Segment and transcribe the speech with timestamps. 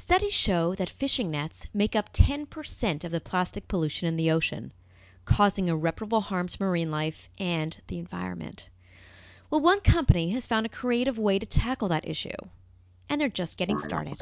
[0.00, 4.72] Studies show that fishing nets make up 10% of the plastic pollution in the ocean,
[5.26, 8.70] causing irreparable harm to marine life and the environment.
[9.50, 12.30] Well, one company has found a creative way to tackle that issue,
[13.10, 14.18] and they're just getting started.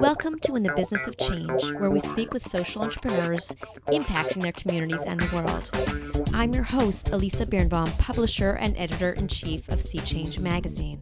[0.00, 3.54] Welcome to In the Business of Change, where we speak with social entrepreneurs
[3.86, 6.34] impacting their communities and the world.
[6.34, 11.00] I'm your host, Elisa Birnbaum, publisher and editor in chief of Sea Change magazine.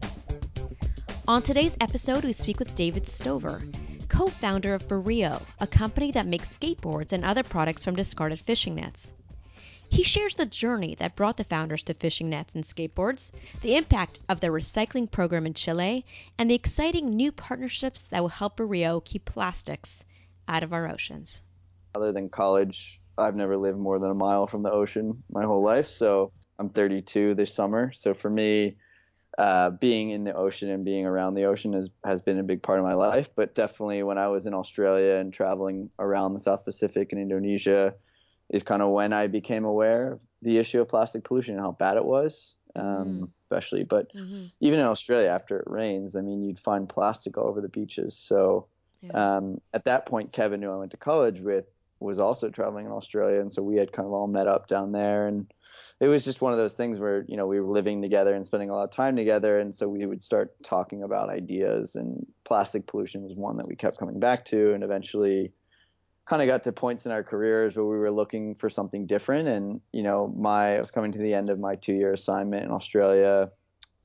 [1.29, 3.61] On today's episode, we speak with David Stover,
[4.07, 8.73] co founder of Bureo, a company that makes skateboards and other products from discarded fishing
[8.73, 9.13] nets.
[9.89, 13.31] He shares the journey that brought the founders to fishing nets and skateboards,
[13.61, 16.03] the impact of their recycling program in Chile,
[16.39, 20.05] and the exciting new partnerships that will help Bureo keep plastics
[20.47, 21.43] out of our oceans.
[21.93, 25.61] Other than college, I've never lived more than a mile from the ocean my whole
[25.61, 25.89] life.
[25.89, 27.91] So I'm 32 this summer.
[27.91, 28.77] So for me,
[29.39, 32.61] uh, being in the ocean and being around the ocean has, has been a big
[32.61, 33.29] part of my life.
[33.33, 37.93] But definitely when I was in Australia and traveling around the South Pacific and Indonesia
[38.49, 41.71] is kind of when I became aware of the issue of plastic pollution and how
[41.71, 43.29] bad it was, um, mm.
[43.45, 43.85] especially.
[43.85, 44.47] But mm-hmm.
[44.59, 48.17] even in Australia, after it rains, I mean, you'd find plastic all over the beaches.
[48.17, 48.67] So
[48.99, 49.37] yeah.
[49.37, 51.63] um, at that point, Kevin, who I went to college with,
[52.01, 53.39] was also traveling in Australia.
[53.39, 55.49] And so we had kind of all met up down there and
[55.99, 58.45] it was just one of those things where you know we were living together and
[58.45, 59.59] spending a lot of time together.
[59.59, 63.75] And so we would start talking about ideas and plastic pollution was one that we
[63.75, 64.73] kept coming back to.
[64.73, 65.51] And eventually
[66.25, 69.49] kind of got to points in our careers where we were looking for something different.
[69.49, 72.63] And you know my I was coming to the end of my two year assignment
[72.63, 73.51] in Australia.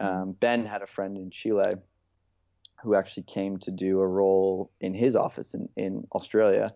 [0.00, 1.75] Um, Ben had a friend in Chile
[2.83, 6.75] who actually came to do a role in his office in, in Australia.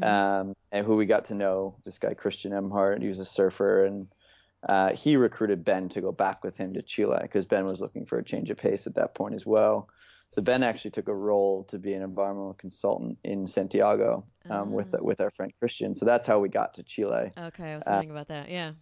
[0.00, 0.48] Mm-hmm.
[0.48, 3.00] um, and who we got to know this guy Christian Emhart.
[3.00, 4.06] He was a surfer and
[4.66, 8.06] uh, he recruited Ben to go back with him to Chile because Ben was looking
[8.06, 9.88] for a change of pace at that point as well.
[10.34, 14.94] So Ben actually took a role to be an environmental consultant in Santiago um, with
[14.94, 14.98] ah.
[15.00, 15.94] with our friend Christian.
[15.94, 17.30] So that's how we got to Chile.
[17.38, 18.50] Okay, I was wondering uh, about that.
[18.50, 18.72] Yeah.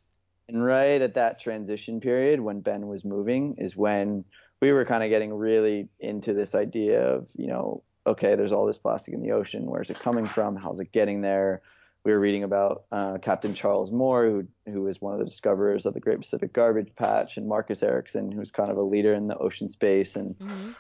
[0.49, 4.25] And right at that transition period when Ben was moving is when
[4.61, 8.67] we were kind of getting really into this idea of you know okay, there's all
[8.67, 9.67] this plastic in the ocean.
[9.67, 10.57] Where's it coming from?
[10.57, 11.63] How's it getting there?
[12.07, 15.87] We were reading about uh, Captain Charles Moore, who who was one of the discoverers
[15.87, 19.27] of the Great Pacific Garbage Patch, and Marcus Eriksen, who's kind of a leader in
[19.27, 20.71] the ocean space, and mm-hmm.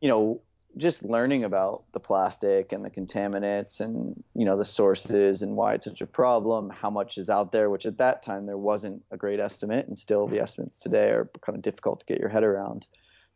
[0.00, 0.40] you know,
[0.78, 5.74] just learning about the plastic and the contaminants, and you know, the sources and why
[5.74, 9.02] it's such a problem, how much is out there, which at that time there wasn't
[9.10, 12.30] a great estimate, and still the estimates today are kind of difficult to get your
[12.30, 12.86] head around.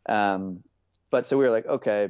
[0.07, 0.63] Um,
[1.11, 2.09] but so we were like, okay,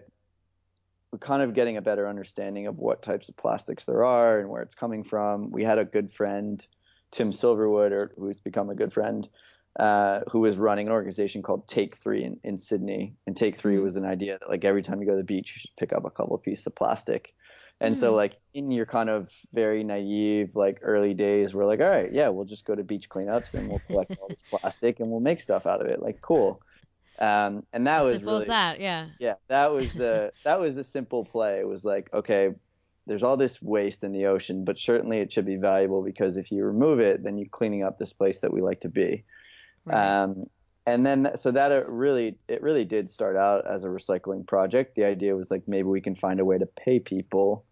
[1.15, 4.49] we're kind of getting a better understanding of what types of plastics there are and
[4.49, 5.49] where it's coming from.
[5.49, 6.65] We had a good friend,
[7.11, 9.25] Tim Silverwood, or who's become a good friend,
[9.79, 13.15] uh, who was running an organization called Take Three in, in Sydney.
[13.27, 15.53] And Take Three was an idea that like every time you go to the beach,
[15.55, 17.33] you should pick up a couple of pieces of plastic.
[17.79, 21.79] And mm so like in your kind of very naive like early days, we're like,
[21.79, 24.99] all right, yeah, we'll just go to beach cleanups and we'll collect all this plastic
[24.99, 26.01] and we'll make stuff out of it.
[26.01, 26.61] Like cool.
[27.19, 29.07] Um, and that was simple really, as that, yeah.
[29.19, 31.59] Yeah, that was the that was the simple play.
[31.59, 32.53] It was like, okay,
[33.07, 36.51] there's all this waste in the ocean, but certainly it should be valuable because if
[36.51, 39.23] you remove it, then you're cleaning up this place that we like to be.
[39.85, 40.21] Right.
[40.23, 40.47] Um,
[40.87, 44.95] and then so that it really it really did start out as a recycling project.
[44.95, 47.65] The idea was like maybe we can find a way to pay people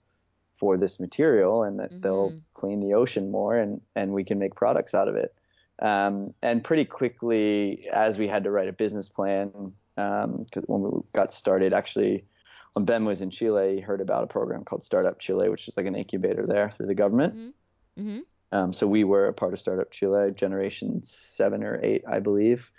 [0.57, 2.01] for this material and that mm-hmm.
[2.01, 5.33] they'll clean the ocean more and and we can make products out of it.
[5.79, 11.01] Um, and pretty quickly, as we had to write a business plan, um, when we
[11.13, 12.25] got started, actually,
[12.73, 15.77] when Ben was in Chile, he heard about a program called Startup Chile, which is
[15.77, 17.35] like an incubator there through the government.
[17.35, 18.01] Mm-hmm.
[18.01, 18.19] Mm-hmm.
[18.51, 22.71] Um, so we were a part of Startup Chile, generation seven or eight, I believe.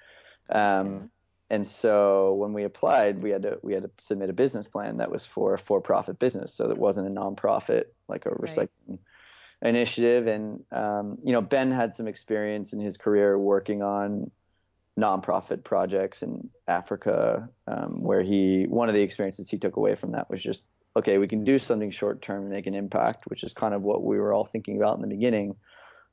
[0.49, 1.11] Um,
[1.51, 4.97] and so when we applied, we had to we had to submit a business plan
[4.97, 8.99] that was for a for-profit business, so it wasn't a nonprofit like a recycling right
[9.65, 10.27] initiative.
[10.27, 14.31] And um, you know, Ben had some experience in his career working on
[14.99, 20.13] nonprofit projects in Africa, um, where he one of the experiences he took away from
[20.13, 20.65] that was just
[20.97, 23.83] okay, we can do something short term and make an impact, which is kind of
[23.83, 25.57] what we were all thinking about in the beginning.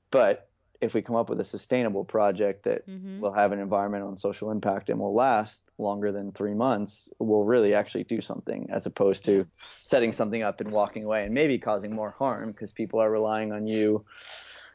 [0.09, 0.49] But
[0.81, 3.19] if we come up with a sustainable project that mm-hmm.
[3.19, 7.43] will have an environmental and social impact and will last longer than three months, we'll
[7.43, 9.45] really actually do something as opposed to
[9.83, 13.51] setting something up and walking away and maybe causing more harm because people are relying
[13.51, 14.03] on you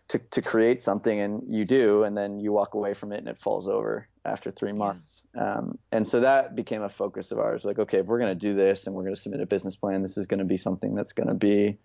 [0.08, 3.28] to, to create something and you do, and then you walk away from it and
[3.28, 5.22] it falls over after three months.
[5.34, 5.54] Yeah.
[5.54, 7.64] Um, and so that became a focus of ours.
[7.64, 9.74] Like, okay, if we're going to do this and we're going to submit a business
[9.74, 11.78] plan, this is going to be something that's going to be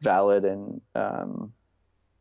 [0.00, 1.52] valid and um,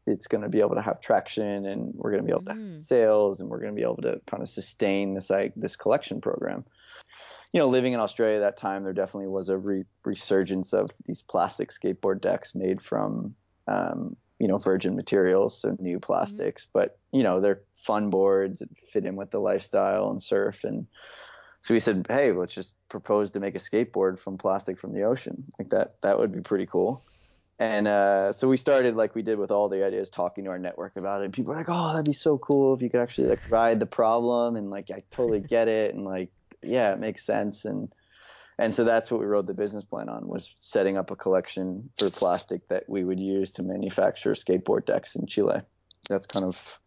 [0.08, 2.52] it's going to be able to have traction and we're going to be able to
[2.52, 2.74] have mm.
[2.74, 6.22] sales and we're going to be able to kind of sustain this like this collection
[6.22, 6.64] program
[7.54, 10.92] you know, living in Australia at that time, there definitely was a re- resurgence of
[11.06, 13.36] these plastic skateboard decks made from,
[13.68, 16.64] um, you know, virgin materials, so new plastics.
[16.64, 16.72] Mm-hmm.
[16.74, 20.64] But you know, they're fun boards that fit in with the lifestyle and surf.
[20.64, 20.88] And
[21.62, 25.04] so we said, hey, let's just propose to make a skateboard from plastic from the
[25.04, 25.46] ocean.
[25.58, 27.04] Like that, that would be pretty cool.
[27.60, 30.60] And uh, so we started like we did with all the ideas, talking to our
[30.60, 31.26] network about it.
[31.26, 33.80] And people were like, "Oh, that'd be so cool if you could actually like ride
[33.80, 35.96] the problem." And like, I totally get it.
[35.96, 36.30] And like,
[36.62, 37.66] yeah, it makes sense.
[37.66, 37.92] And
[38.60, 41.90] and so that's what we wrote the business plan on was setting up a collection
[41.98, 45.62] for plastic that we would use to manufacture skateboard decks in Chile.
[46.10, 46.80] That's kind of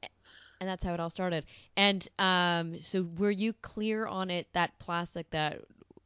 [0.61, 1.45] and that's how it all started.
[1.77, 5.63] And um, so, were you clear on it that plastic that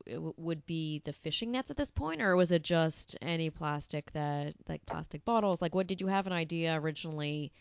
[0.07, 4.55] would be the fishing nets at this point, or was it just any plastic that,
[4.69, 5.63] like plastic bottles?
[5.63, 7.53] Like, what did you have an idea originally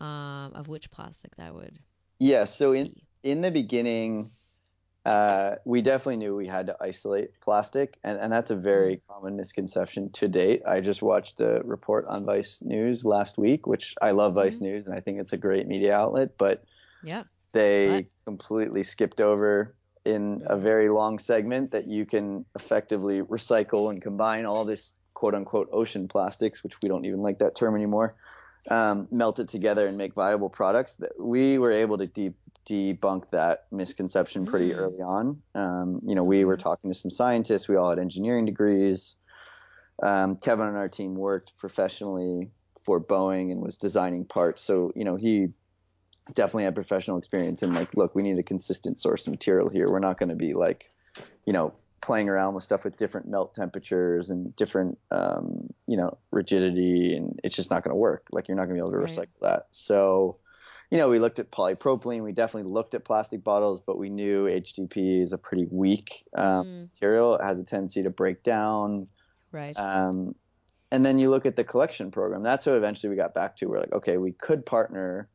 [0.00, 1.78] um, of which plastic that would?
[2.18, 2.44] Yeah.
[2.44, 3.04] So in be?
[3.22, 4.30] in the beginning,
[5.04, 9.00] uh, we definitely knew we had to isolate plastic, and, and that's a very mm.
[9.08, 10.62] common misconception to date.
[10.66, 14.62] I just watched a report on Vice News last week, which I love Vice mm.
[14.62, 16.64] News, and I think it's a great media outlet, but
[17.02, 23.90] yeah, they completely skipped over in a very long segment that you can effectively recycle
[23.90, 27.76] and combine all this quote unquote ocean plastics, which we don't even like that term
[27.76, 28.14] anymore,
[28.70, 30.96] um, melt it together and make viable products.
[30.96, 32.34] That we were able to de-
[32.66, 34.78] debunk that misconception pretty mm.
[34.78, 35.40] early on.
[35.54, 36.62] Um, you know, we were mm-hmm.
[36.62, 37.68] talking to some scientists.
[37.68, 39.14] We all had engineering degrees.
[40.02, 42.50] Um, Kevin on our team worked professionally
[42.84, 44.62] for Boeing and was designing parts.
[44.62, 45.50] So you know, he
[46.34, 49.90] definitely had professional experience and like, look, we need a consistent source of material here.
[49.90, 50.90] We're not going to be like,
[51.44, 56.18] you know, playing around with stuff with different melt temperatures and different, um, you know,
[56.30, 58.26] rigidity, and it's just not going to work.
[58.30, 59.08] Like, you're not going to be able to right.
[59.08, 59.66] recycle that.
[59.70, 60.38] So,
[60.90, 62.22] you know, we looked at polypropylene.
[62.22, 66.66] We definitely looked at plastic bottles, but we knew HDPE is a pretty weak um,
[66.66, 66.92] mm.
[66.92, 67.36] material.
[67.36, 69.06] It has a tendency to break down.
[69.52, 69.78] Right.
[69.78, 70.34] Um,
[70.90, 72.42] and then you look at the collection program.
[72.42, 73.66] That's what eventually we got back to.
[73.66, 75.28] We're like, okay, we could partner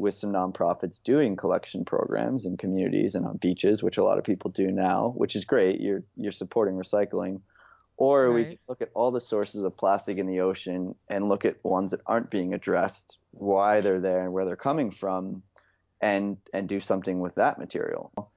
[0.00, 4.24] with some nonprofits doing collection programs in communities and on beaches, which a lot of
[4.24, 5.80] people do now, which is great.
[5.80, 7.40] You're you're supporting recycling.
[7.98, 8.34] Or right.
[8.34, 11.62] we can look at all the sources of plastic in the ocean and look at
[11.62, 15.42] ones that aren't being addressed, why they're there and where they're coming from,
[16.00, 18.30] and and do something with that material.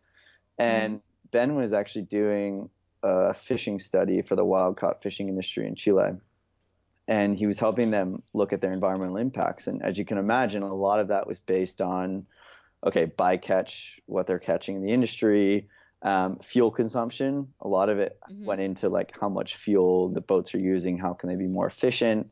[0.60, 1.02] And mm.
[1.32, 2.70] Ben was actually doing
[3.04, 6.12] a fishing study for the wild caught fishing industry in Chile
[7.08, 9.68] and he was helping them look at their environmental impacts.
[9.68, 12.26] And as you can imagine, a lot of that was based on,
[12.86, 15.68] okay, bycatch, what they're catching in the industry,
[16.02, 17.48] um, fuel consumption.
[17.62, 18.46] A lot of it mm-hmm.
[18.46, 21.68] went into like how much fuel the boats are using, how can they be more
[21.68, 22.30] efficient.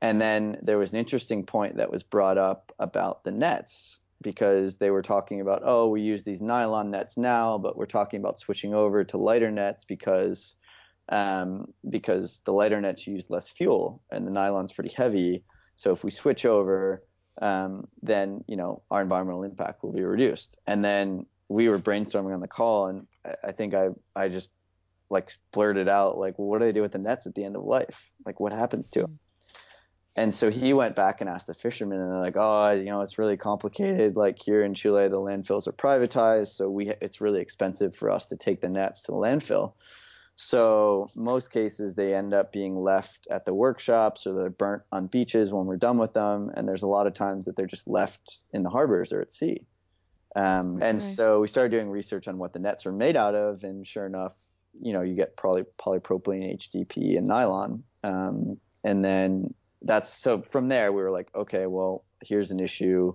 [0.00, 4.76] And then there was an interesting point that was brought up about the nets because
[4.76, 8.38] they were talking about, oh, we use these nylon nets now, but we're talking about
[8.38, 10.56] switching over to lighter nets because
[11.08, 15.42] um, because the lighter nets use less fuel and the nylon's pretty heavy.
[15.76, 17.02] So if we switch over,
[17.40, 20.58] um, then you know our environmental impact will be reduced.
[20.66, 23.06] And then we were brainstorming on the call, and
[23.44, 24.48] I, think I I just
[25.10, 27.56] like blurted out like, well, what do they do with the nets at the end
[27.56, 28.10] of life?
[28.24, 29.18] Like, what happens to them?
[30.14, 33.00] And so he went back and asked the fishermen, and they're like, "Oh, you know,
[33.00, 34.14] it's really complicated.
[34.14, 38.26] Like here in Chile, the landfills are privatized, so we it's really expensive for us
[38.26, 39.72] to take the nets to the landfill."
[40.44, 45.06] So most cases they end up being left at the workshops or they're burnt on
[45.06, 46.50] beaches when we're done with them.
[46.54, 49.32] And there's a lot of times that they're just left in the harbors or at
[49.32, 49.64] sea.
[50.34, 53.62] Um, and so we started doing research on what the nets are made out of,
[53.62, 54.32] and sure enough,
[54.80, 57.84] you know, you get poly, polypropylene, HDPE, and nylon.
[58.02, 63.14] Um, and then that's so from there we were like, okay, well, here's an issue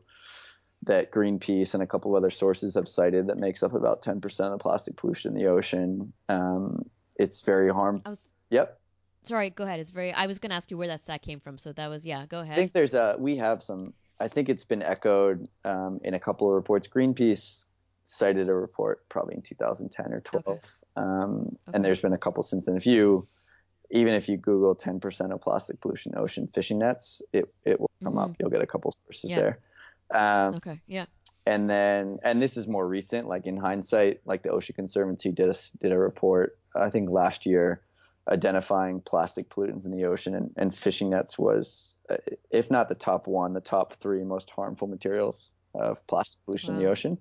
[0.83, 4.39] that Greenpeace and a couple of other sources have cited that makes up about 10%
[4.53, 6.13] of plastic pollution in the ocean.
[6.29, 6.85] Um,
[7.17, 8.03] it's very harmful.
[8.05, 8.27] I was.
[8.49, 8.79] Yep.
[9.23, 9.79] Sorry, go ahead.
[9.79, 10.13] It's very.
[10.13, 12.25] I was going to ask you where that stat came from, so that was yeah.
[12.25, 12.53] Go ahead.
[12.53, 13.15] I think there's a.
[13.19, 13.93] We have some.
[14.19, 16.87] I think it's been echoed um, in a couple of reports.
[16.87, 17.65] Greenpeace
[18.05, 20.59] cited a report probably in 2010 or 12, okay.
[20.95, 21.75] Um, okay.
[21.75, 22.77] and there's been a couple since then.
[22.77, 23.27] If you
[23.91, 28.13] even if you Google 10% of plastic pollution ocean fishing nets, it it will come
[28.13, 28.31] mm-hmm.
[28.31, 28.35] up.
[28.39, 29.39] You'll get a couple sources yeah.
[29.39, 29.59] there.
[30.13, 30.79] Um, okay.
[30.87, 31.05] Yeah.
[31.45, 33.27] And then, and this is more recent.
[33.27, 37.45] Like in hindsight, like the Ocean Conservancy did a did a report I think last
[37.45, 37.81] year
[38.29, 42.17] identifying plastic pollutants in the ocean and, and fishing nets was, uh,
[42.51, 46.77] if not the top one, the top three most harmful materials of plastic pollution wow.
[46.77, 47.17] in the ocean.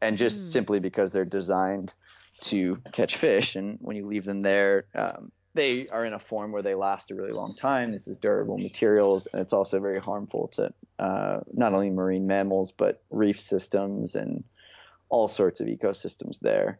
[0.00, 0.52] And just mm.
[0.52, 1.92] simply because they're designed
[2.42, 6.52] to catch fish, and when you leave them there, um, they are in a form
[6.52, 7.92] where they last a really long time.
[7.92, 12.72] This is durable materials, and it's also very harmful to uh, not only marine mammals
[12.72, 14.44] but reef systems and
[15.08, 16.78] all sorts of ecosystems there.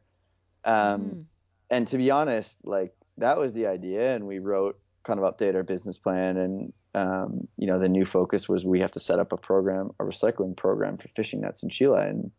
[0.64, 1.24] Um, mm
[1.70, 5.54] and to be honest, like that was the idea, and we wrote kind of update
[5.54, 9.18] our business plan, and um, you know the new focus was we have to set
[9.18, 12.30] up a program, a recycling program for fishing nets in Chile, and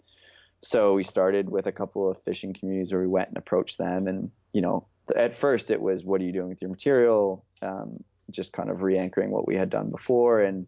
[0.62, 4.08] so we started with a couple of fishing communities where we went and approached them,
[4.08, 8.04] and you know at first it was what are you doing with your material, um,
[8.32, 10.68] just kind of re-anchoring what we had done before, and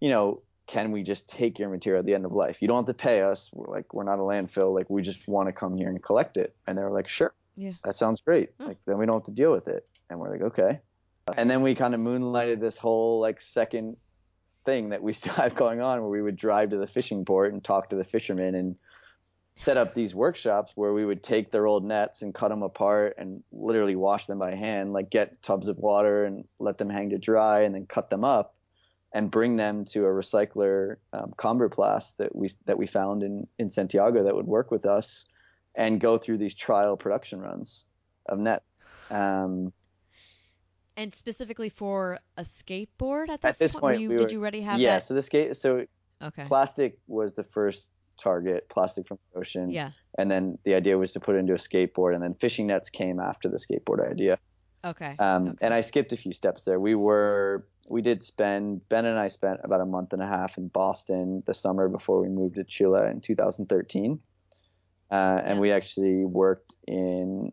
[0.00, 2.60] you know can we just take your material at the end of life?
[2.60, 3.50] You don't have to pay us.
[3.52, 4.74] We're like we're not a landfill.
[4.74, 6.56] Like we just want to come here and collect it.
[6.66, 7.72] And they were like, sure, Yeah.
[7.84, 8.50] that sounds great.
[8.58, 8.66] Hmm.
[8.66, 9.86] Like then we don't have to deal with it.
[10.10, 10.80] And we're like, okay.
[11.36, 13.96] And then we kind of moonlighted this whole like second
[14.64, 17.52] thing that we still have going on, where we would drive to the fishing port
[17.52, 18.76] and talk to the fishermen and
[19.56, 23.14] set up these workshops where we would take their old nets and cut them apart
[23.18, 27.10] and literally wash them by hand, like get tubs of water and let them hang
[27.10, 28.54] to dry and then cut them up
[29.12, 33.70] and bring them to a recycler, um, Comberplast that we that we found in in
[33.70, 35.24] Santiago that would work with us,
[35.74, 37.86] and go through these trial production runs
[38.26, 38.68] of nets.
[39.10, 39.72] Um,
[40.98, 44.40] And specifically for a skateboard at this, at this point, point, you, we did you
[44.40, 44.96] already have yeah.
[44.96, 45.04] that?
[45.04, 45.86] So the skate, so
[46.22, 46.44] Okay.
[46.46, 49.90] plastic was the first target, plastic from the ocean, Yeah.
[50.18, 52.90] and then the idea was to put it into a skateboard, and then fishing nets
[52.90, 54.38] came after the skateboard idea.
[54.84, 55.16] Okay.
[55.18, 55.58] Um, okay.
[55.62, 56.78] And I skipped a few steps there.
[56.80, 60.58] We were we did spend Ben and I spent about a month and a half
[60.58, 64.18] in Boston the summer before we moved to Chile in 2013,
[65.10, 65.60] uh, and Yeah.
[65.60, 67.52] we actually worked in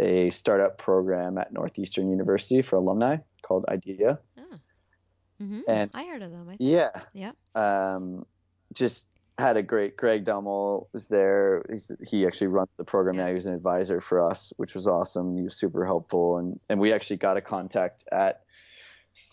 [0.00, 4.18] a startup program at Northeastern University for alumni called IDEA.
[5.38, 6.48] hmm and- I heard of them.
[6.48, 6.60] I think.
[6.60, 6.90] Yeah.
[7.12, 7.32] Yeah.
[7.54, 8.26] Um,
[8.72, 9.06] just
[9.38, 11.64] had a great Greg Dummel was there.
[11.70, 13.28] He's, he actually runs the program now.
[13.28, 15.36] He was an advisor for us, which was awesome.
[15.36, 18.42] He was super helpful, and and we actually got a contact at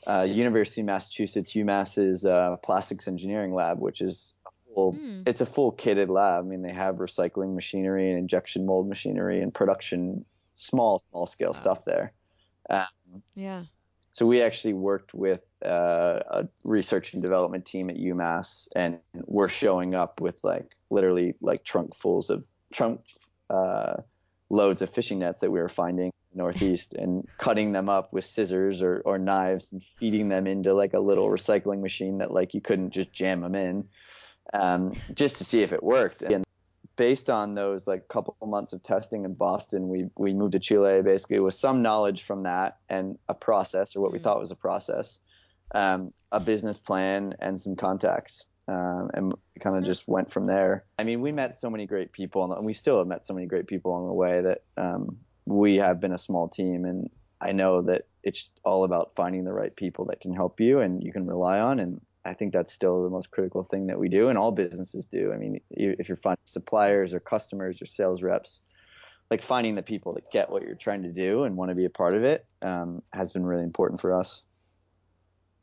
[0.07, 4.91] uh, University of Massachusetts UMass's uh, plastics engineering lab, which is a full.
[4.93, 5.21] Hmm.
[5.25, 6.45] It's a full kitted lab.
[6.45, 11.51] I mean, they have recycling machinery and injection mold machinery and production, small small scale
[11.53, 11.59] Wow.
[11.59, 12.13] stuff there.
[12.69, 13.63] Um, Yeah.
[14.13, 19.49] so we actually worked with uh, a research and development team at UMass, and we're
[19.49, 23.01] showing up with like literally like trunk fulls of trunk
[23.49, 23.97] uh,
[24.49, 28.13] loads of fishing nets that we were finding in the Northeast, and cutting them up
[28.13, 32.31] with scissors or, or knives and feeding them into like a little recycling machine that
[32.31, 33.87] like you couldn't just jam them in,
[34.53, 36.21] um, just to see if it worked.
[36.21, 36.43] And
[36.97, 41.01] based on those like couple months of testing in Boston, we we moved to Chile
[41.01, 44.23] basically with some knowledge from that and a process or what we Mm.
[44.23, 45.19] thought was a process,
[45.73, 48.45] um, a business plan and some contacts.
[48.67, 50.85] Um, and kind of just went from there.
[50.97, 53.45] I mean, we met so many great people, and we still have met so many
[53.45, 57.09] great people along the way that um, we have been a small team, and
[57.41, 61.03] I know that it's all about finding the right people that can help you and
[61.03, 61.79] you can rely on.
[61.79, 65.05] And I think that's still the most critical thing that we do, and all businesses
[65.05, 65.31] do.
[65.31, 68.61] I mean, if you're finding suppliers or customers or sales reps,
[69.29, 71.85] like finding the people that get what you're trying to do and want to be
[71.85, 74.41] a part of it um, has been really important for us.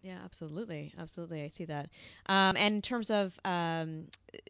[0.02, 1.42] Yeah, absolutely, absolutely.
[1.42, 1.88] I see that.
[2.26, 4.06] Um, and in terms of um,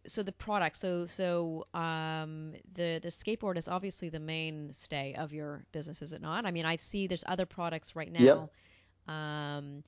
[0.06, 5.64] so the product, so so um, the the skateboard is obviously the mainstay of your
[5.72, 6.46] business, is it not?
[6.46, 8.48] I mean, I see there's other products right now.
[9.08, 9.84] Um,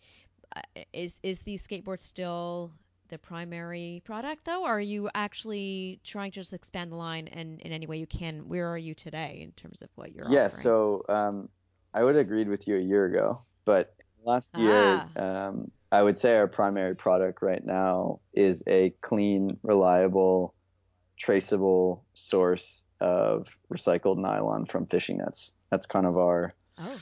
[0.55, 0.61] uh,
[0.93, 2.71] is is the skateboard still
[3.09, 4.65] the primary product though?
[4.65, 8.07] Or are you actually trying to just expand the line and in any way you
[8.07, 8.49] can?
[8.49, 10.63] Where are you today in terms of what you're yeah, offering?
[10.63, 11.49] so um,
[11.95, 13.95] I would have agreed with you a year ago, but
[14.25, 20.55] last year, um, I would say our primary product right now is a clean, reliable,
[21.19, 25.53] traceable source of recycled nylon from fishing nets.
[25.71, 26.99] That's kind of our oh,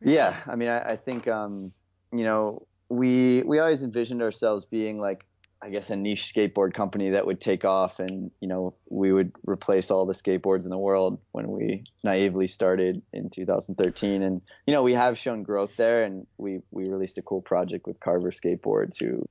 [0.00, 1.72] Yeah, I mean, I, I think um,
[2.12, 5.24] you know we we always envisioned ourselves being like
[5.62, 9.32] I guess a niche skateboard company that would take off, and you know we would
[9.46, 14.72] replace all the skateboards in the world when we naively started in 2013, and you
[14.72, 18.30] know we have shown growth there, and we we released a cool project with Carver
[18.30, 19.26] Skateboards, who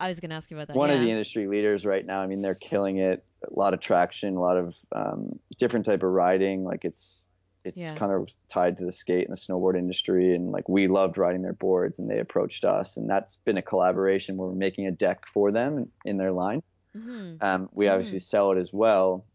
[0.00, 0.76] I was going to ask you about that.
[0.76, 0.96] one yeah.
[0.96, 2.20] of the industry leaders right now.
[2.20, 3.24] I mean, they're killing it.
[3.44, 6.64] A lot of traction, a lot of um, different type of riding.
[6.64, 7.27] Like it's
[7.68, 7.94] it's Yeah.
[7.94, 10.34] kind of tied to the skate and the snowboard industry.
[10.34, 13.62] And like we loved riding their boards, and they approached us, and that's been a
[13.62, 16.62] collaboration where we're making a deck for them in their line.
[16.94, 17.92] hmm Um, we Mm.
[17.92, 19.26] obviously sell it as well,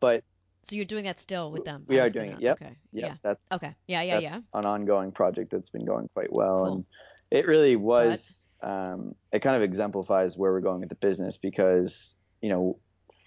[0.00, 0.22] but
[0.64, 1.84] So you're doing that still with them?
[1.86, 2.56] We are doing it, yep.
[2.62, 2.76] Okay.
[2.92, 3.16] yeah, Yeah.
[3.22, 3.74] that's Okay.
[3.86, 4.02] Yeah.
[4.02, 4.20] Yeah.
[4.20, 4.58] that's Yeah.
[4.60, 6.72] an ongoing project that's been going quite well Cool.
[6.74, 6.84] and
[7.30, 12.16] it really was um, it kind of exemplifies where we're going with the business because
[12.40, 12.78] you know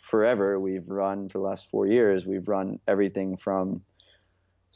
[0.01, 3.83] forever we've run for the last four years we've run everything from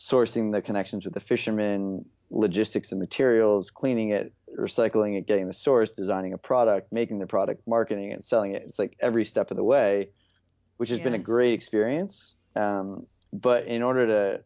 [0.10, 5.54] sourcing the connections with the fishermen logistics of materials cleaning it recycling it getting the
[5.54, 8.64] source designing a product making the product marketing and selling it.
[8.64, 10.10] It's like every step of the way
[10.78, 12.34] which has been a great experience.
[12.56, 14.44] Um, but in order to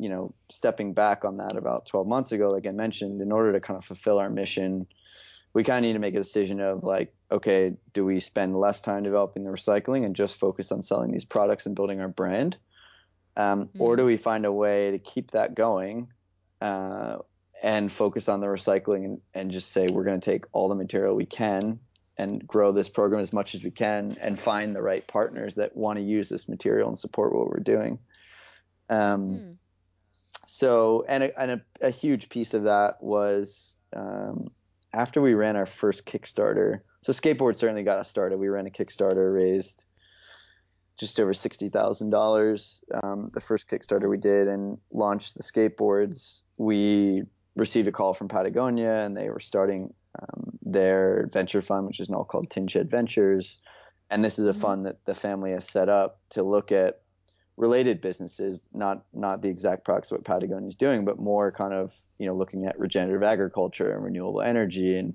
[0.00, 3.52] you know, stepping back on that about 12 months ago, like I mentioned, in order
[3.52, 4.86] to kind of fulfill our mission,
[5.52, 8.80] we kind of need to make a decision of like, okay, do we spend less
[8.80, 12.56] time developing the recycling and just focus on selling these products and building our brand?
[13.36, 13.82] Um, mm-hmm.
[13.82, 16.08] Or do we find a way to keep that going
[16.60, 17.18] uh,
[17.62, 20.74] and focus on the recycling and, and just say we're going to take all the
[20.74, 21.78] material we can
[22.18, 25.74] and grow this program as much as we can and find the right partners that
[25.74, 27.98] want to use this material and support what we're doing.
[28.90, 29.56] Um, mm.
[30.46, 34.50] So, and, a, and a, a, huge piece of that was um,
[34.92, 36.80] after we ran our first Kickstarter.
[37.02, 38.38] So, skateboard certainly got us started.
[38.38, 39.84] We ran a Kickstarter, raised
[41.00, 42.82] just over sixty thousand um, dollars.
[42.92, 46.42] The first Kickstarter we did and launched the skateboards.
[46.58, 47.22] We
[47.56, 52.10] received a call from Patagonia, and they were starting um, their venture fund, which is
[52.10, 53.58] now called Tin Shed Ventures.
[54.10, 54.60] And this is a mm-hmm.
[54.60, 57.00] fund that the family has set up to look at
[57.56, 61.92] related businesses, not not the exact products what Patagonia is doing, but more kind of
[62.18, 65.14] you know looking at regenerative agriculture and renewable energy and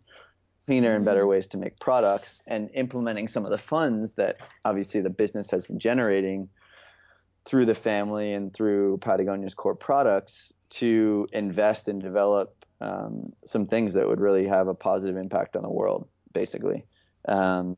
[0.66, 1.30] cleaner and better mm-hmm.
[1.30, 5.66] ways to make products and implementing some of the funds that obviously the business has
[5.66, 6.50] been generating
[7.46, 13.94] through the family and through Patagonia's core products to invest and develop um, some things
[13.94, 16.86] that would really have a positive impact on the world, basically.
[17.28, 17.78] Um,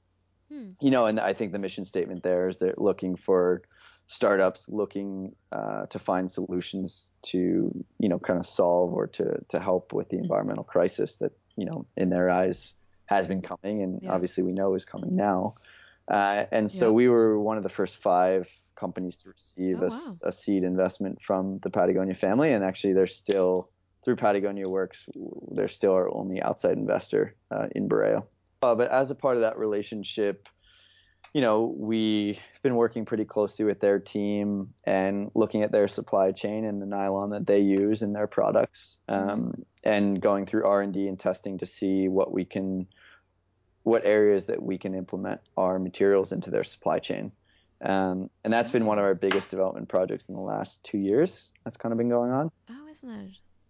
[0.49, 0.71] hmm.
[0.79, 3.61] You know, and I think the mission statement there is they're looking for
[4.07, 9.59] startups looking uh, to find solutions to, you know, kind of solve or to to
[9.59, 12.73] help with the environmental crisis that, you know, in their eyes
[13.07, 14.11] has been coming and yeah.
[14.11, 15.55] obviously we know is coming now.
[16.07, 16.91] Uh, and so yeah.
[16.91, 20.15] we were one of the first five companies to receive oh, a, wow.
[20.23, 23.69] a, seed investment from the Patagonia family, and actually they're still
[24.03, 25.09] through Patagonia Works,
[25.51, 28.23] they're still our only outside investor uh, in Bureo.
[28.61, 30.47] Uh, but as a part of that relationship,
[31.33, 36.31] you know, we've been working pretty closely with their team and looking at their supply
[36.31, 39.29] chain and the nylon that they use in their products, mm-hmm.
[39.29, 42.87] um, and going through R and D and testing to see what we can,
[43.87, 47.31] what areas that we can implement our materials into their supply chain.
[47.79, 51.53] Um, and that's been one of our biggest development projects in the last two years.
[51.63, 52.51] That's kind of been going on.
[52.69, 53.29] Oh, isn't that?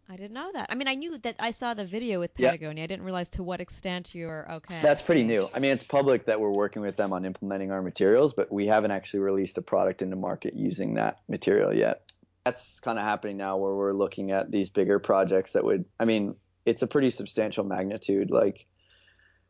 [0.09, 0.69] I didn't know that.
[0.71, 2.85] I mean, I knew that I saw the video with Patagonia.
[2.85, 4.79] I didn't realize to what extent you're okay.
[4.81, 5.49] That's pretty new.
[5.53, 8.65] I mean, it's public that we're working with them on implementing our materials, but we
[8.65, 12.09] haven't actually released a product into market using that material yet.
[12.43, 16.05] That's kind of happening now where we're looking at these bigger projects that would, I
[16.05, 18.31] mean, it's a pretty substantial magnitude.
[18.31, 18.65] Like,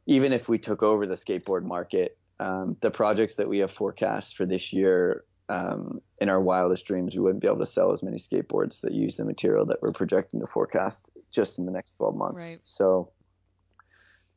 [0.08, 4.36] even if we took over the skateboard market, um, the projects that we have forecast
[4.36, 8.02] for this year um, in our wildest dreams, we wouldn't be able to sell as
[8.02, 11.94] many skateboards that use the material that we're projecting to forecast just in the next
[11.98, 12.42] 12 months.
[12.42, 12.60] Right.
[12.64, 13.12] So,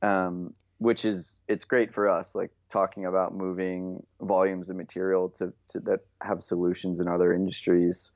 [0.03, 5.53] um, which is it's great for us, like talking about moving volumes of material to,
[5.69, 8.11] to that have solutions in other industries.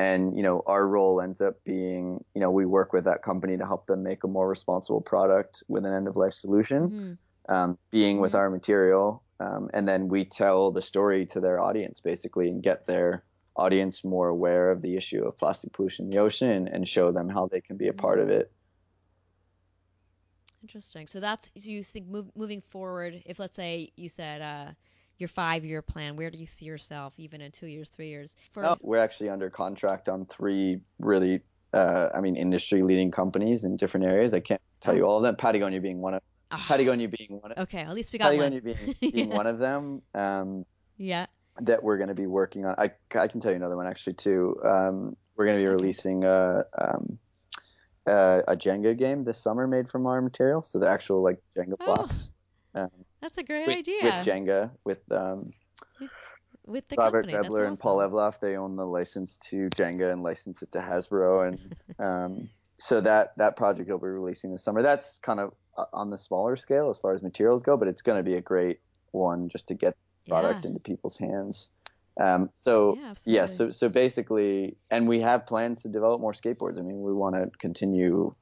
[0.00, 3.56] And you know, our role ends up being, you know, we work with that company
[3.56, 6.82] to help them make a more responsible product with an end of life solution.
[6.82, 7.12] Mm-hmm.
[7.54, 8.22] Um, being mm-hmm.
[8.22, 12.62] with our material um, and then we tell the story to their audience basically and
[12.62, 13.24] get their
[13.56, 17.28] audience more aware of the issue of plastic pollution in the ocean and show them
[17.28, 18.52] how they can be a part of it.
[20.62, 21.06] Interesting.
[21.06, 23.22] So that's so you think move, moving forward.
[23.24, 24.72] If let's say you said uh,
[25.20, 28.36] your five-year plan, where do you see yourself even in two years, three years?
[28.52, 31.40] For no, we're actually under contract on three really,
[31.72, 34.34] uh, I mean, industry-leading companies in different areas.
[34.34, 35.08] I can't tell you oh.
[35.08, 35.36] all of them.
[35.36, 36.64] Patagonia being one of Oh.
[36.66, 37.52] Patagonia being one.
[37.52, 38.74] Of, okay, at least we got Patagonia one.
[39.00, 39.36] being, being yeah.
[39.36, 40.02] one of them.
[40.14, 40.64] Um,
[40.98, 41.26] yeah.
[41.60, 42.74] That we're going to be working on.
[42.78, 44.56] I, I can tell you another one actually too.
[44.64, 47.18] Um, we're going to be releasing a, um,
[48.06, 50.62] a, a Jenga game this summer made from our material.
[50.62, 52.30] So the actual like Jenga oh, blocks.
[52.74, 54.04] Um, that's a great with, idea.
[54.04, 55.52] With Jenga, with um,
[56.66, 57.48] with the Robert company.
[57.48, 61.48] Rebler and Paul Evloff, they own the license to Jenga and license it to Hasbro,
[61.48, 64.82] and um, so that that project will be releasing this summer.
[64.82, 65.52] That's kind of
[65.92, 68.40] on the smaller scale as far as materials go, but it's going to be a
[68.40, 68.80] great
[69.12, 69.96] one just to get
[70.28, 70.68] product yeah.
[70.68, 71.68] into people's hands.
[72.20, 76.78] Um, so yeah, yeah, so so basically, and we have plans to develop more skateboards.
[76.78, 78.34] I mean, we want to continue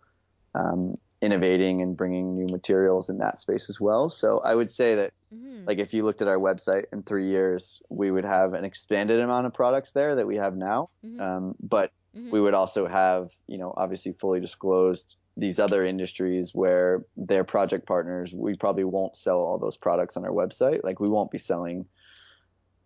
[0.55, 4.09] um, innovating and bringing new materials in that space as well.
[4.09, 5.66] So I would say that, mm-hmm.
[5.66, 9.20] like, if you looked at our website in three years, we would have an expanded
[9.20, 10.90] amount of products there that we have now.
[11.04, 11.20] Mm-hmm.
[11.20, 12.31] Um, but mm-hmm.
[12.31, 17.87] we would also have, you know, obviously fully disclosed these other industries where their project
[17.87, 20.83] partners, we probably won't sell all those products on our website.
[20.83, 21.87] Like we won't be selling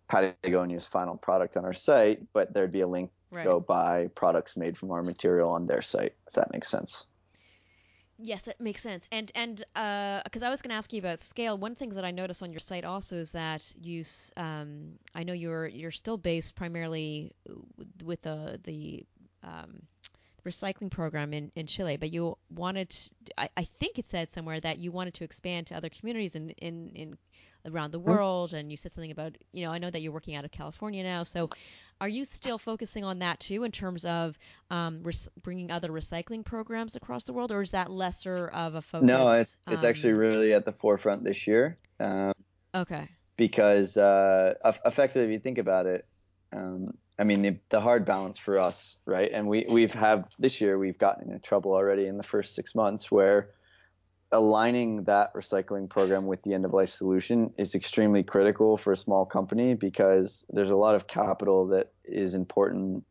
[0.08, 3.42] Patagonia's final product on our site, but there'd be a link right.
[3.42, 7.06] to go buy products made from our material on their site, if that makes sense.
[8.24, 9.08] Yes, it makes sense.
[9.10, 12.04] And and because uh, I was going to ask you about scale, one thing that
[12.04, 14.04] I noticed on your site also is that you,
[14.36, 17.32] um, I know you're you're still based primarily
[18.04, 19.04] with the the
[19.42, 19.82] um,
[20.46, 24.60] recycling program in, in Chile, but you wanted to, I, I think it said somewhere
[24.60, 27.18] that you wanted to expand to other communities in, in, in
[27.66, 28.16] around the Mm-hmm.
[28.16, 28.52] world.
[28.54, 31.02] And you said something about, you know, I know that you're working out of California
[31.02, 31.22] now.
[31.24, 31.50] So
[32.00, 34.38] are you still focusing on that too in terms of
[34.70, 38.82] um, res- bringing other recycling programs across the world, or is that lesser of a
[38.82, 39.00] focus?
[39.00, 41.78] No, it's it's actually um, really at the forefront this year.
[42.00, 42.32] Um,
[42.74, 43.08] okay.
[43.36, 46.06] because uh, effectively, if you think about it,
[46.52, 49.30] um, I mean the the hard balance for us, right?
[49.32, 52.74] And we we've have this year we've gotten into trouble already in the first six
[52.74, 53.50] months where
[54.32, 58.96] aligning that recycling program with the end of life solution is extremely critical for a
[58.96, 63.04] small company because there's a lot of capital that is important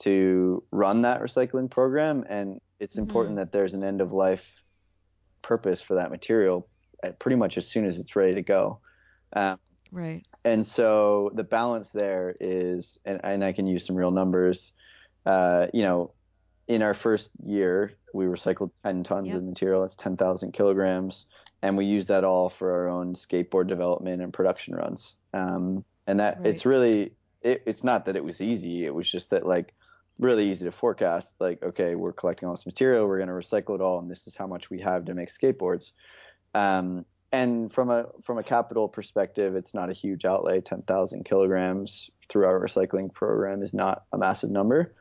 [0.00, 3.02] to run that recycling program and it's Mhm.
[3.02, 4.62] important that there's an end of life
[5.42, 6.68] purpose for that material
[7.02, 8.80] at pretty much as soon as it's ready to go
[9.34, 9.58] um,
[9.90, 10.26] Right.
[10.44, 14.72] and so the balance there is and, and i can use some real numbers
[15.26, 16.12] uh, you know
[16.68, 19.36] in our first year we recycled 10 tons Yep.
[19.36, 21.26] of material that's 10000 kilograms
[21.62, 26.20] and we use that all for our own skateboard development and production runs um, and
[26.20, 26.46] that Right.
[26.48, 29.74] it's really it, it's not that it was easy it was just that like
[30.18, 33.74] really easy to forecast like okay we're collecting all this material we're going to recycle
[33.74, 35.92] it all and this is how much we have to make skateboards
[36.54, 40.62] um, and from a from a capital perspective, it's not a huge outlay.
[40.62, 44.94] Ten thousand kilograms through our recycling program is not a massive number.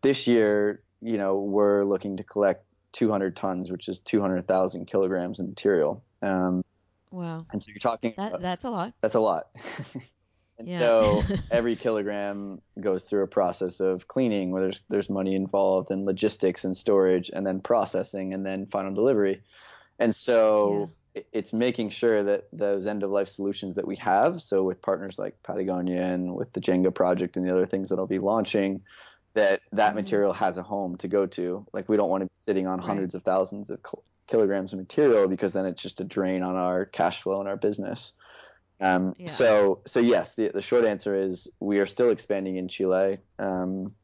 [0.00, 5.46] This year, you know, we're looking to collect 200 tons, which is 200,000 kilograms of
[5.48, 6.02] material.
[6.22, 6.64] Um,
[7.10, 7.44] Wow.
[7.52, 8.92] and so you're talking That about- that's a lot.
[9.00, 9.46] that's a lot.
[10.58, 10.78] and Yeah.
[10.80, 16.04] so every kilogram goes through a process of cleaning where there's there's money involved and
[16.04, 19.42] logistics and storage and then processing and then final delivery.
[19.98, 24.42] And so it- it's making sure that those end of life solutions that we have,
[24.42, 27.98] so with partners like Patagonia and with the Jenga project and the other things that
[27.98, 28.82] I'll be launching,
[29.38, 29.96] that that Mhm.
[29.96, 31.64] material has a home to go to.
[31.72, 32.86] Like we don't want to be sitting on Right.
[32.86, 36.56] hundreds of thousands of kil- kilograms of material because then it's just a drain on
[36.56, 38.12] our cash flow and our business.
[38.80, 39.28] Um, Yeah.
[39.28, 43.18] So, so yes, the, the short answer is we are still expanding in Chile.
[43.38, 43.94] Um,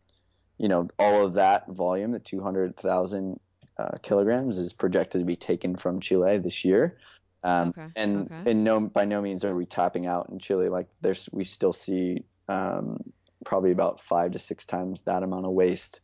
[0.59, 3.39] you know, all of that volume, the 200,000
[3.77, 6.97] uh, kilograms, is projected to be taken from Chile this year.
[7.43, 8.51] Um, Okay, And okay.
[8.53, 10.69] in no, by no means are we tapping out in Chile.
[10.69, 12.99] Like there's, we still see um,
[13.45, 16.01] probably about five to six times that amount of waste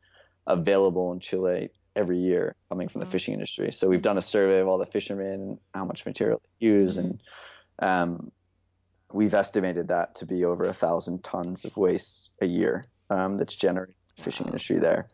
[0.46, 3.12] available in Chile every year coming from the Wow.
[3.12, 3.72] fishing industry.
[3.72, 7.00] So we've done a survey of all the fishermen how much material they use, Mhm.
[7.00, 7.22] and
[7.80, 8.32] um,
[9.12, 13.56] we've estimated that to be over a thousand tons of waste a year um, that's
[13.56, 14.50] generated in the fishing Wow.
[14.52, 15.08] industry there.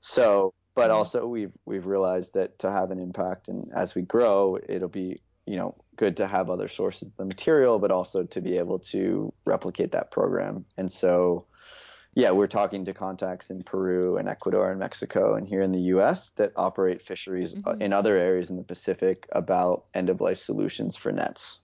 [0.00, 0.94] So, but Mhm.
[0.94, 5.20] also we've we've realized that to have an impact and as we grow, it'll be
[5.46, 8.78] you know good to have other sources of the material, but also to be able
[8.78, 10.64] to replicate that program.
[10.78, 11.46] And so,
[12.14, 15.80] yeah, we're talking to contacts in Peru and Ecuador and Mexico and here in the
[15.94, 16.30] U.S.
[16.36, 17.82] that operate fisheries uh Mhm.
[17.82, 21.58] in other areas in the Pacific about end of life solutions for nets.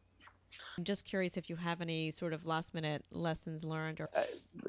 [0.79, 4.09] I'm just curious if you have any sort of last minute lessons learned or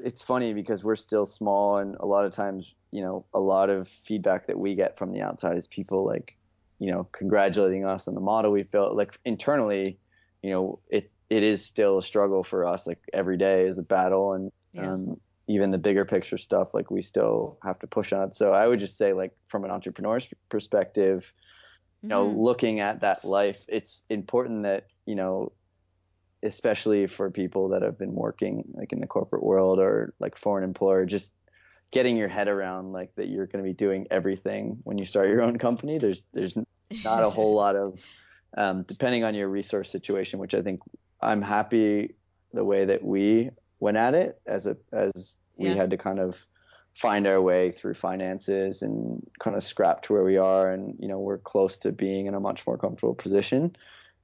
[0.03, 3.69] it's funny because we're still small and a lot of times you know a lot
[3.69, 6.35] of feedback that we get from the outside is people like
[6.79, 9.99] you know congratulating us on the model we've built like internally
[10.41, 13.83] you know it's it is still a struggle for us like every day is a
[13.83, 14.93] battle and Yeah.
[14.93, 18.67] um, even the bigger picture stuff like we still have to push on so i
[18.67, 21.33] would just say like from an entrepreneur's perspective
[22.03, 22.39] you know Mhm.
[22.39, 25.51] looking at that life it's important that you know
[26.43, 30.63] especially for people that have been working like in the corporate world or like foreign
[30.63, 31.33] employer just
[31.91, 35.27] getting your head around like that you're going to be doing everything when you start
[35.29, 36.55] your own company there's there's
[37.03, 37.99] not a whole lot of
[38.57, 40.79] um, depending on your resource situation which i think
[41.21, 42.15] i'm happy
[42.53, 46.37] the way that we went at it as a as we had to kind of
[46.95, 51.07] find our way through finances and kind of scrap to where we are and you
[51.07, 53.75] know we're close to being in a much more comfortable position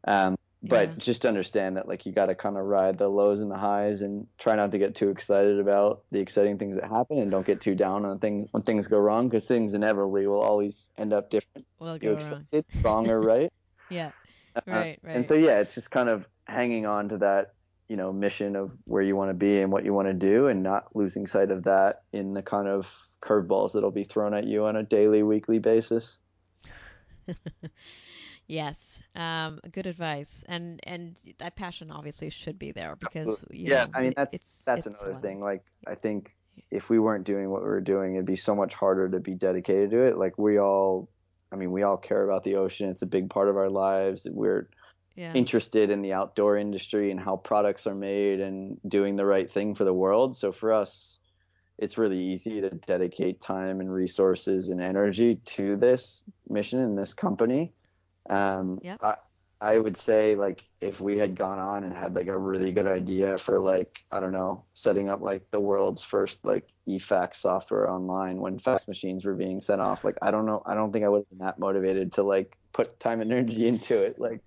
[0.08, 0.96] um, but Yeah.
[0.98, 4.02] just understand that like you got to kind of ride the lows and the highs
[4.02, 7.46] and try not to get too excited about the exciting things that happen and don't
[7.46, 11.14] get too down on things when things go wrong because things inevitably will always end
[11.14, 12.64] up different Will go wrong.
[12.84, 13.52] wrong or right
[13.90, 14.12] Yeah.
[14.56, 15.16] Uh, Right, right.
[15.16, 17.55] and so yeah it's just kind of hanging on to that
[17.88, 20.48] you know mission of where you want to be and what you want to do
[20.48, 24.46] and not losing sight of that in the kind of curveballs that'll be thrown at
[24.46, 26.20] you on a daily weekly basis.
[28.48, 29.02] Yes.
[29.16, 30.44] Um, good advice.
[30.48, 34.62] And and that passion obviously should be there because yeah know, i mean that's it's,
[34.66, 36.36] that's it's, another um, thing like i think
[36.72, 39.34] if we weren't doing what we were doing it'd be so much harder to be
[39.34, 40.18] dedicated to it.
[40.18, 41.10] Like we all
[41.52, 42.90] i mean we all care about the ocean.
[42.90, 44.28] It's a big part of our lives.
[44.30, 44.70] We're
[45.16, 45.34] Yeah.
[45.34, 49.74] interested in the outdoor industry and how products are made and doing the right thing
[49.74, 51.20] for the world so for us
[51.78, 57.14] it's really easy to dedicate time and resources and energy to this mission and this
[57.14, 57.74] company.
[58.30, 59.04] Um, yep.
[59.04, 59.16] I,
[59.60, 62.88] I would say like if we had gone on and had like a really good
[62.88, 67.90] idea for like I don't know setting up like the world's first like eFax software
[67.90, 71.06] online when fax machines were being sent off like I don't know I don't think
[71.06, 74.42] I would have been that motivated to like put time and energy into it like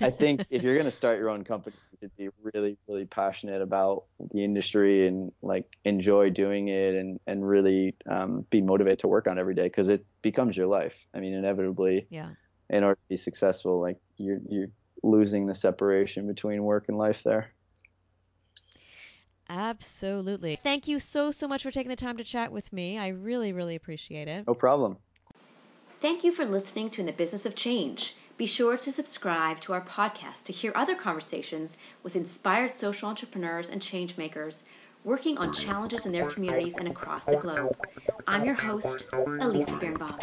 [0.00, 3.62] I think if you're gonna start your own company you should be really really passionate
[3.62, 9.08] about the industry and like enjoy doing it and and really um, be motivated to
[9.08, 11.06] work on every day because it becomes your life.
[11.14, 12.30] I mean inevitably yeah.
[12.70, 14.68] in order to be successful like you're you're
[15.02, 17.52] losing the separation between work and life there.
[19.48, 20.58] Absolutely.
[20.62, 22.98] Thank you so so much for taking the time to chat with me.
[22.98, 24.46] I really really appreciate it.
[24.46, 24.98] No problem.
[26.00, 29.72] Thank you for listening to in the business of change be sure to subscribe to
[29.72, 34.62] our podcast to hear other conversations with inspired social entrepreneurs and change makers
[35.04, 37.76] working on challenges in their communities and across the globe.
[38.26, 39.06] I'm your host,
[39.40, 40.18] Elisa Birnbaum.